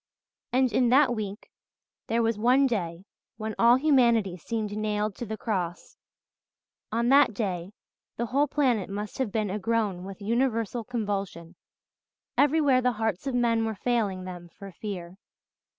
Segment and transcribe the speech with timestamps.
[0.51, 1.51] And in that week
[2.07, 3.05] there was one day
[3.37, 5.95] when all humanity seemed nailed to the cross;
[6.91, 7.73] on that day
[8.17, 11.53] the whole planet must have been agroan with universal convulsion;
[12.35, 15.19] everywhere the hearts of men were failing them for fear.